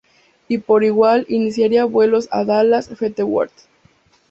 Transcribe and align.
Y 0.47 0.57
por 0.57 0.83
igual 0.83 1.27
iniciaría 1.29 1.85
vuelos 1.85 2.27
a 2.31 2.43
Dallas 2.43 2.89
Ft 2.89 3.19
Worth. 3.19 3.65